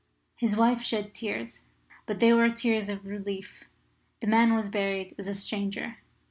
His 0.35 0.57
wife 0.57 0.81
shed 0.81 1.13
tears, 1.13 1.67
but 2.07 2.17
they 2.17 2.33
were 2.33 2.49
tears 2.49 2.89
of 2.89 3.05
relief. 3.05 3.65
The 4.21 4.25
man 4.25 4.55
was 4.55 4.67
buried 4.67 5.13
as 5.19 5.27
a 5.27 5.35
stranger. 5.35 5.97